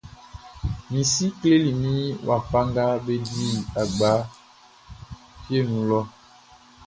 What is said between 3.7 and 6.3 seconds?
agba fieʼn nun lɔʼn.